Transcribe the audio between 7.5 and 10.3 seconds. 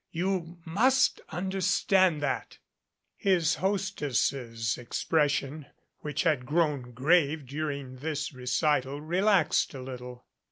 ing this recital, relaxed a little.